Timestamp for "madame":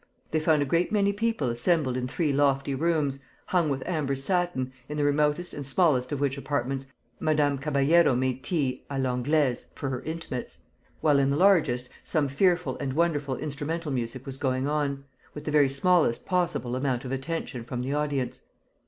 7.19-7.59